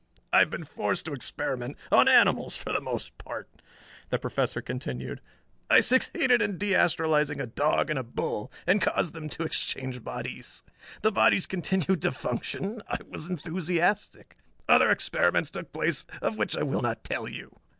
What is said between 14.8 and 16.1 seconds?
experiments took place